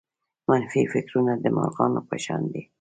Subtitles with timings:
[0.49, 2.61] منفي فکرونه د مرغانو په شان دي.